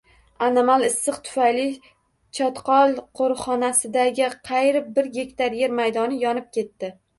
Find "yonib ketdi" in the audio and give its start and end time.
6.27-6.95